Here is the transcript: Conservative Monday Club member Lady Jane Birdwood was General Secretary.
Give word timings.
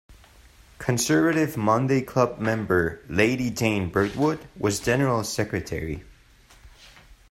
Conservative 0.79 1.55
Monday 1.55 2.01
Club 2.01 2.39
member 2.39 3.01
Lady 3.07 3.51
Jane 3.51 3.91
Birdwood 3.91 4.39
was 4.57 4.79
General 4.79 5.23
Secretary. 5.23 6.03